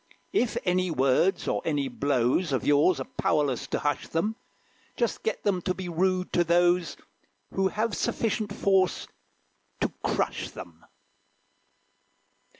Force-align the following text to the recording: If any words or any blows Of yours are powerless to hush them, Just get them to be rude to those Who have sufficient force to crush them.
If 0.33 0.57
any 0.65 0.89
words 0.89 1.47
or 1.47 1.61
any 1.63 1.87
blows 1.87 2.51
Of 2.51 2.65
yours 2.65 2.99
are 2.99 3.03
powerless 3.05 3.67
to 3.67 3.77
hush 3.77 4.07
them, 4.07 4.35
Just 4.97 5.21
get 5.21 5.43
them 5.43 5.61
to 5.61 5.75
be 5.75 5.89
rude 5.89 6.33
to 6.33 6.43
those 6.43 6.97
Who 7.53 7.67
have 7.67 7.95
sufficient 7.95 8.51
force 8.51 9.07
to 9.79 9.93
crush 10.01 10.49
them. 10.49 10.83